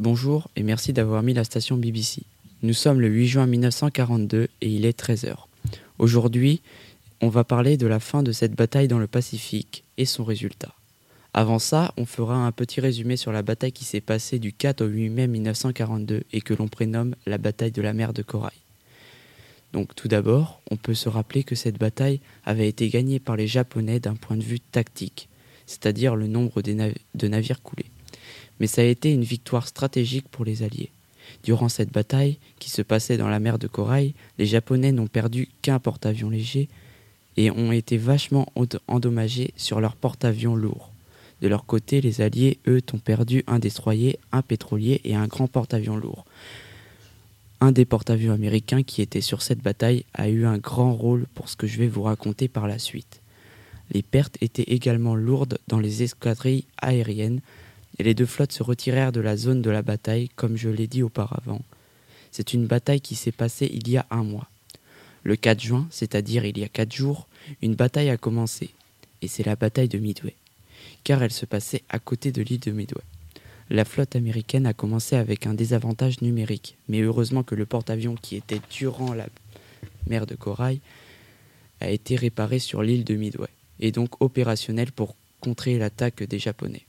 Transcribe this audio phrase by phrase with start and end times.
[0.00, 2.22] Bonjour et merci d'avoir mis la station BBC.
[2.62, 5.36] Nous sommes le 8 juin 1942 et il est 13h.
[6.00, 6.62] Aujourd'hui,
[7.20, 10.74] on va parler de la fin de cette bataille dans le Pacifique et son résultat.
[11.32, 14.80] Avant ça, on fera un petit résumé sur la bataille qui s'est passée du 4
[14.80, 18.58] au 8 mai 1942 et que l'on prénomme la bataille de la mer de Corail.
[19.72, 23.46] Donc tout d'abord, on peut se rappeler que cette bataille avait été gagnée par les
[23.46, 25.28] Japonais d'un point de vue tactique,
[25.66, 27.86] c'est-à-dire le nombre de navires coulés.
[28.60, 30.90] Mais ça a été une victoire stratégique pour les Alliés.
[31.42, 35.48] Durant cette bataille, qui se passait dans la mer de Corail, les Japonais n'ont perdu
[35.62, 36.68] qu'un porte-avions léger
[37.36, 38.46] et ont été vachement
[38.86, 40.90] endommagés sur leur porte-avions lourd.
[41.42, 45.48] De leur côté, les Alliés, eux, ont perdu un destroyer, un pétrolier et un grand
[45.48, 46.24] porte-avions lourd.
[47.60, 51.48] Un des porte-avions américains qui était sur cette bataille a eu un grand rôle pour
[51.48, 53.20] ce que je vais vous raconter par la suite.
[53.92, 57.40] Les pertes étaient également lourdes dans les escadrilles aériennes
[57.98, 60.86] et les deux flottes se retirèrent de la zone de la bataille comme je l'ai
[60.86, 61.62] dit auparavant.
[62.32, 64.48] C'est une bataille qui s'est passée il y a un mois.
[65.22, 67.28] Le 4 juin, c'est-à-dire il y a quatre jours,
[67.62, 68.70] une bataille a commencé,
[69.22, 70.34] et c'est la bataille de Midway,
[71.02, 73.02] car elle se passait à côté de l'île de Midway.
[73.70, 78.36] La flotte américaine a commencé avec un désavantage numérique, mais heureusement que le porte-avions qui
[78.36, 79.26] était durant la
[80.06, 80.80] mer de Corail
[81.80, 83.48] a été réparé sur l'île de Midway,
[83.80, 86.84] et donc opérationnel pour contrer l'attaque des Japonais.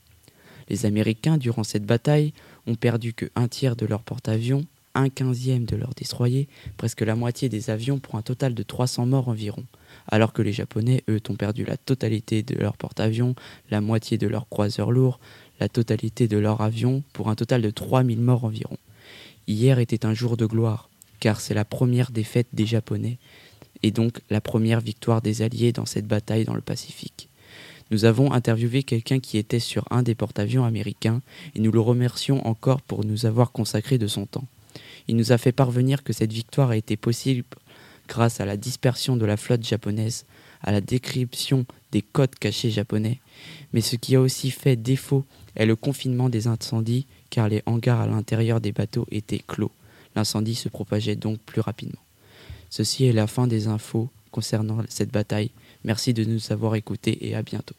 [0.68, 2.32] Les Américains, durant cette bataille,
[2.66, 7.14] ont perdu que un tiers de leur porte-avions, un quinzième de leurs destroyers, presque la
[7.14, 9.64] moitié des avions pour un total de 300 morts environ,
[10.08, 13.34] alors que les Japonais, eux, ont perdu la totalité de leurs porte-avions,
[13.70, 15.20] la moitié de leurs croiseurs lourds,
[15.60, 18.76] la totalité de leurs avions, pour un total de 3000 morts environ.
[19.46, 20.88] Hier était un jour de gloire,
[21.20, 23.18] car c'est la première défaite des Japonais,
[23.82, 27.28] et donc la première victoire des Alliés dans cette bataille dans le Pacifique.
[27.90, 31.22] Nous avons interviewé quelqu'un qui était sur un des porte-avions américains,
[31.54, 34.46] et nous le remercions encore pour nous avoir consacré de son temps.
[35.08, 37.44] Il nous a fait parvenir que cette victoire a été possible
[38.08, 40.26] grâce à la dispersion de la flotte japonaise,
[40.62, 43.20] à la décryption des codes cachés japonais,
[43.72, 45.24] mais ce qui a aussi fait défaut
[45.54, 49.72] est le confinement des incendies, car les hangars à l'intérieur des bateaux étaient clos.
[50.14, 52.00] L'incendie se propageait donc plus rapidement.
[52.70, 55.50] Ceci est la fin des infos concernant cette bataille.
[55.84, 57.76] Merci de nous avoir écoutés et à bientôt.